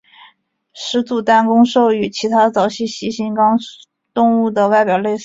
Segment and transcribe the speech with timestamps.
[0.73, 3.59] 始祖单弓兽与其他早期蜥形纲
[4.15, 5.19] 动物的外表类似。